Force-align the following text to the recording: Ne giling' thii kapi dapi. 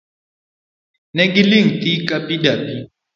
Ne 1.15 1.23
giling' 1.33 1.75
thii 1.81 1.99
kapi 2.07 2.35
dapi. 2.43 2.75